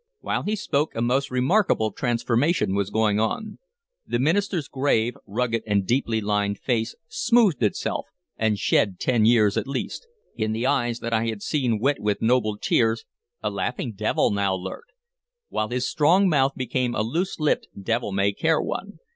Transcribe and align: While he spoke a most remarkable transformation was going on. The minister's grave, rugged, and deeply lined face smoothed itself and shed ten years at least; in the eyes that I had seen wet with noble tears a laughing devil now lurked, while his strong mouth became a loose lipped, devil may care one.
While 0.21 0.41
he 0.41 0.55
spoke 0.55 0.95
a 0.95 1.01
most 1.03 1.29
remarkable 1.29 1.91
transformation 1.91 2.73
was 2.73 2.89
going 2.89 3.19
on. 3.19 3.59
The 4.07 4.17
minister's 4.17 4.67
grave, 4.67 5.15
rugged, 5.27 5.61
and 5.67 5.85
deeply 5.85 6.21
lined 6.21 6.57
face 6.57 6.95
smoothed 7.07 7.61
itself 7.61 8.07
and 8.35 8.57
shed 8.57 8.99
ten 8.99 9.25
years 9.25 9.57
at 9.57 9.67
least; 9.67 10.07
in 10.35 10.53
the 10.53 10.65
eyes 10.65 11.01
that 11.01 11.13
I 11.13 11.27
had 11.27 11.43
seen 11.43 11.77
wet 11.77 11.97
with 11.99 12.19
noble 12.19 12.57
tears 12.57 13.05
a 13.43 13.51
laughing 13.51 13.93
devil 13.93 14.31
now 14.31 14.55
lurked, 14.55 14.91
while 15.49 15.67
his 15.69 15.87
strong 15.87 16.27
mouth 16.27 16.53
became 16.55 16.95
a 16.95 17.03
loose 17.03 17.39
lipped, 17.39 17.67
devil 17.79 18.11
may 18.11 18.33
care 18.33 18.59
one. 18.59 18.97